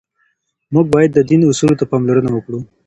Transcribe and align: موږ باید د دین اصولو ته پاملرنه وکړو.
موږ 0.73 0.85
باید 0.93 1.11
د 1.13 1.19
دین 1.29 1.41
اصولو 1.51 1.79
ته 1.79 1.85
پاملرنه 1.91 2.29
وکړو. 2.33 2.59